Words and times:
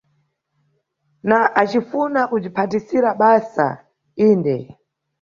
Na 1.29 1.39
acifuna 1.61 2.19
kubzwiphatisira 2.29 3.09
basa, 3.21 3.67
yinde. 4.19 4.55